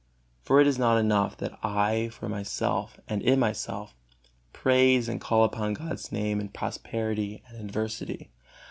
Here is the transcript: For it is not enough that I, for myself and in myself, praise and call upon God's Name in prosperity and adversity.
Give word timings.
For 0.41 0.59
it 0.59 0.65
is 0.65 0.79
not 0.79 0.97
enough 0.97 1.37
that 1.37 1.59
I, 1.61 2.09
for 2.09 2.27
myself 2.27 2.99
and 3.07 3.21
in 3.21 3.37
myself, 3.37 3.93
praise 4.51 5.07
and 5.07 5.21
call 5.21 5.43
upon 5.43 5.75
God's 5.75 6.11
Name 6.11 6.39
in 6.39 6.49
prosperity 6.49 7.43
and 7.47 7.59
adversity. 7.59 8.31